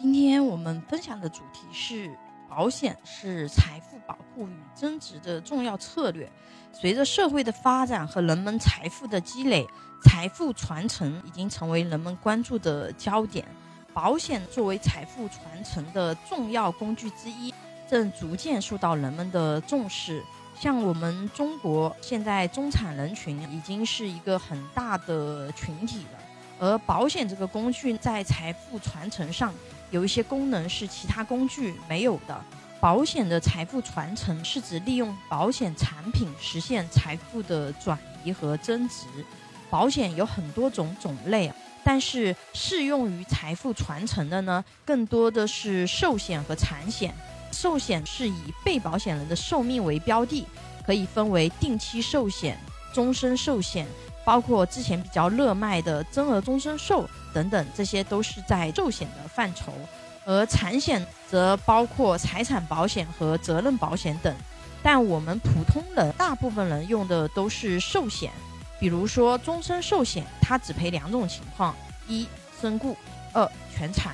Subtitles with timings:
[0.00, 2.16] 今天我们分享的主题是
[2.48, 6.30] 保险是财富保护与增值的重要策略。
[6.72, 9.66] 随着社会的发展和人们财富的积累，
[10.04, 13.44] 财富传承已经成为人们关注的焦点。
[13.92, 17.52] 保险作为财富传承的重要工具之一，
[17.90, 20.22] 正逐渐受到人们的重视。
[20.54, 26.20] 像我们中国现在中产人群已经是一个很大的群体了，
[26.58, 29.52] 而保险这个工具在财富传承上。
[29.90, 32.38] 有一些功能是其他工具没有的。
[32.78, 39.06] 保险的财富传承是指利用保险产品实现财富的转移和增值。
[39.70, 41.50] 保险有很多种种类，
[41.82, 47.14] 但是适用于财富传承的呢，更多的是寿险和产险。
[47.50, 50.46] 寿险是以被保险人的寿命为标的，
[50.86, 52.58] 可以分为定期寿险、
[52.92, 53.86] 终身寿险。
[54.28, 59.72] 包括之前比较热卖的增额终身寿等等，这些都是在寿险的范畴，
[60.26, 64.36] 而产险则包括财产保险和责任保险等。
[64.82, 68.30] 但我们普通人大部分人用的都是寿险，
[68.78, 71.74] 比如说终身寿险，它只赔两种情况：
[72.06, 72.28] 一
[72.60, 72.94] 身故，
[73.32, 74.12] 二全残。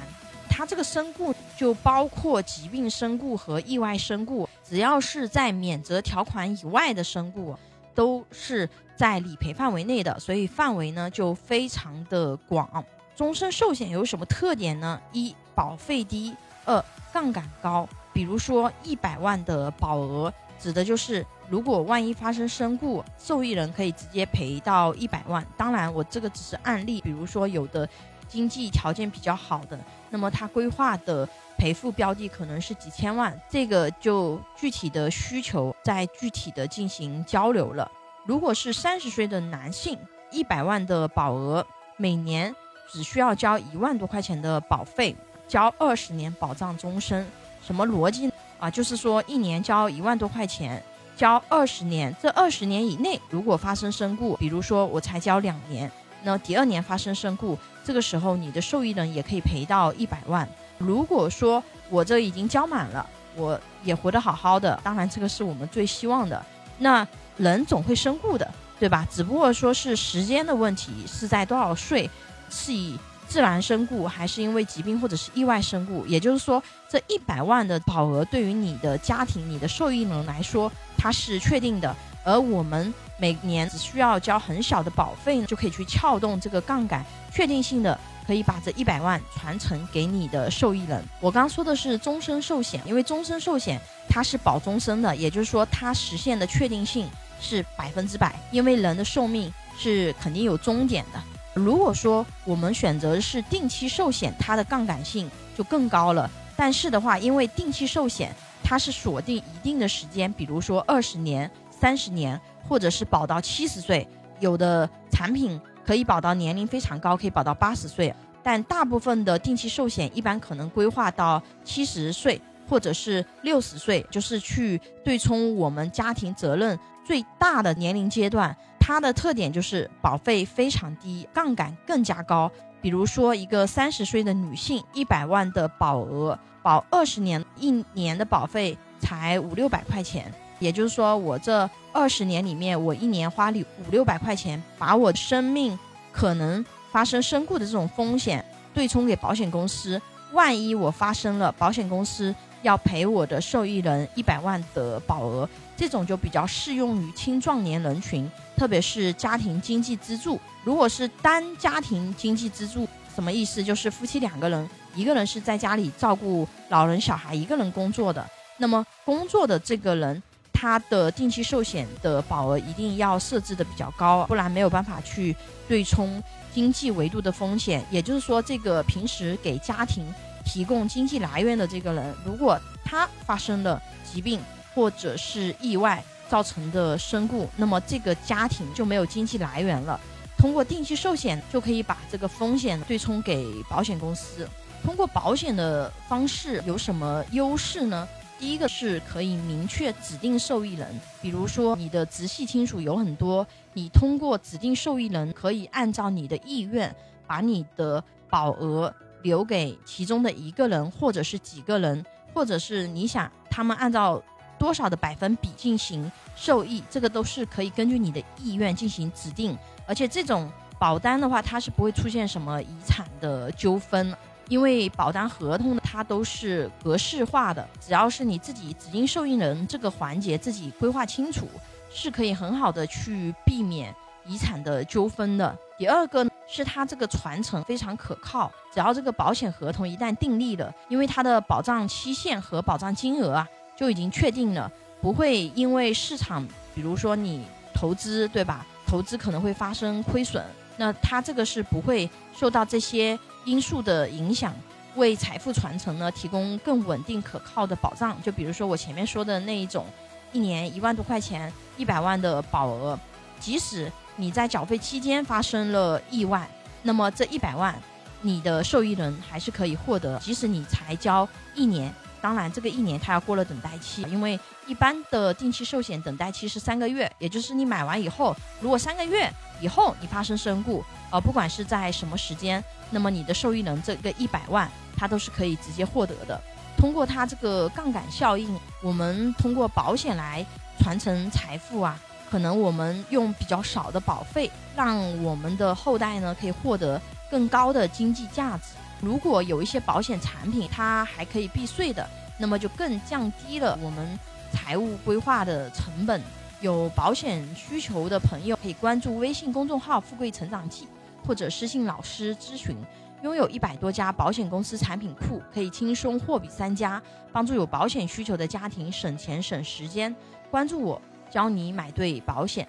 [0.49, 7.59] 它这个身故就包括疾病身故和意外身故，只要是在免责条款以外的身故。
[7.95, 12.85] 都是在理赔范围内的，所以范围呢就非常的广。
[13.17, 15.01] 终身寿险有什么特点呢？
[15.13, 16.35] 一保费低，
[16.65, 17.89] 二杠杆高。
[18.13, 25.45] 比如说一百万的保额，指的就是如果万一发生身故，受益人可以直接赔到一百万。
[25.57, 27.01] 当然，我这个只是案例。
[27.01, 27.89] 比如说有的
[28.29, 29.79] 经济条件比较好的，
[30.11, 31.29] 那么他规划的。
[31.57, 37.89] 赔付标的可能是几千万，这个就具体的需求再具体的进行交流了。
[38.27, 39.97] 如果是三十岁的男性，
[40.33, 41.65] 一百万的保额，
[41.97, 42.53] 每年
[42.91, 45.15] 只需要交一万多块钱的保费，
[45.47, 47.25] 交二十年保障终身。
[47.65, 48.29] 什么逻辑
[48.59, 48.69] 啊？
[48.69, 50.83] 就是说一年交一万多块钱，
[51.17, 55.91] 交二十年，这二十年以内如果发生身故，比如说我才交两年，
[56.25, 60.49] 那第二年发生身故，这个时候你的受益人也可以赔到一百万。
[60.79, 66.45] 如果说我这已经交满了，我也活得好好的，当然这个是我们最希望的。
[66.79, 69.07] 那人总会身故的，对吧？
[69.11, 72.09] 只不过说是时间的问题，是在多少岁，
[72.51, 72.99] 是以
[73.29, 76.07] 自然身故还是因为疾病或者是意外身故？
[76.07, 81.95] 也就是说，这一百万的保额对于你的家庭、你的受益人来说，它是确定的。
[82.25, 87.99] 而我们每年只需要交很小的保费，就可以去撬动这个杠杆，确定性的。
[88.27, 91.05] 可以把这一百万传承给你的受益人。
[91.21, 97.07] 我刚刚说的是终身寿险，因为终身寿险它是保终身的，也就是说它实现的确定性
[97.39, 101.23] 是百分之百，因为人的寿命是肯定有终点的。
[101.53, 106.31] 如果说我们选择是定期寿险，它的杠杆性就更高了。
[106.57, 111.51] 但是的话，因为定期寿险它是锁定一定的时间，比如说二十年、
[111.85, 114.09] 三十年，或者是保到七十岁，
[114.41, 115.61] 有的产品。
[115.85, 128.57] 可以保到年龄非常高，可以保到八十岁，但大部分的定期寿险一般可能规划到七十岁或者是六十岁，就是去对冲我们家庭责任最大的年龄阶段。
[128.81, 132.51] 它的特点就是保费非常低，杠杆更加高。
[132.81, 140.33] 比如说一个三十岁的女性，一百万的保额，保二十年，一年的保费才五六百块钱。
[140.65, 145.79] 也就是说，我这二十年里面，我一年花六五六百块钱，把我生命
[146.11, 148.43] 可能发生身故的这种风险
[148.73, 150.01] 对冲给保险公司。
[150.33, 158.27] 万一我发生了，保险公司要赔我的受益人一百万的保额，这种就比较适用于青壮年人群，
[158.57, 160.41] 特别是家庭经济支柱。
[160.65, 163.63] 如果是单家庭经济支柱，什么意思？
[163.63, 168.27] 就是夫妻两个人，一个人是在家里照顾老人小孩，一个人工作的，
[168.57, 170.23] 那么工作的这个人。
[170.55, 175.37] 它的定期寿险的保额一定要设置的比较高，不然没有办法去
[175.69, 176.23] 对冲
[176.55, 177.85] 经济维度的风险。
[177.91, 180.07] 也就是说，这个平时给家庭
[180.43, 184.41] 提供经济来源的这个人，如果他发生了疾病
[184.75, 190.01] 或者是意外造成的身故，那么这个家庭就没有经济来源了。
[190.39, 194.49] 通过定期寿险就可以把这个风险对冲给保险公司。
[194.83, 198.07] 通过保险的方式有什么优势呢？
[198.39, 200.89] 第一个是可以明确指定受益人，
[201.23, 206.95] 比如说你的直系亲属有很多，你通过指定受益人，可以按照你的意愿，
[207.27, 212.05] 把你的保额留给其中的一个人，或者是几个人，
[212.35, 214.23] 或者是你想他们按照
[214.59, 219.57] 多少的百分比进行受益，这个都是可以根据你的意愿进行指定。
[219.87, 224.15] 而且这种保单的话，它是不会出现什么遗产的纠纷。
[224.49, 231.49] 因为保单合同它都是格式化的，只要是你自己指定受益人这个环节自己规划清楚，
[231.91, 233.95] 是可以很好的去避免
[234.27, 235.57] 遗产的纠纷的。
[235.77, 244.71] 第二个是它这个传承非常可靠，只要这个保险合同一旦订立了，因为它的保障期限和保障金额啊就已经确定了，
[245.01, 247.45] 不会因为市场，比如说你
[247.75, 248.65] 投资对吧？
[248.87, 250.45] 投资可能会发生亏损，
[250.77, 254.55] 那它这个是不会受到这些因素的影响，
[254.97, 258.21] 为财富传承呢提供更稳定可靠的保障。
[258.23, 259.87] 就比如说我前面说的那一种，
[260.33, 262.99] 一年一万多块钱、一百万的保额，
[263.39, 266.49] 即使你在缴费期间发生了意外，
[266.83, 267.75] 那么这一百万，
[268.21, 271.93] 你的受益人还是可以获得，即使你才交一年。
[272.25, 279.31] 当然，这个一年它要过了等待期，因为一般的定期寿险等待期是三个月，也就是你买完以后，如果三个月
[279.61, 284.67] 以后你发生身故，呃，不管是在什么时间，那么你的受益人这个一百万，
[284.97, 286.41] 它都是可以直接获得的。
[286.79, 290.43] 通过它这个杠杆效应，我们通过保险来
[290.79, 292.01] 传承财富啊，
[292.31, 296.99] 可能我们用比较少的保费，让我们的后代呢可以获得
[297.31, 298.73] 更高的经济价值。
[299.05, 302.09] 如果有一些保险产品，它还可以避税的，
[302.39, 304.19] 那么就更降低了我们
[304.51, 306.21] 财务规划的成本。
[306.61, 310.89] 有保险需求的朋友可以关注微信公众号“富贵成长记”，
[311.27, 312.75] 或者私信老师咨询。
[313.23, 317.03] 拥有一百多家保险公司产品库，可以轻松货比三家，
[317.33, 320.15] 帮助有保险需求的家庭省钱省时间。
[320.51, 322.67] 关注我，教你买对保险。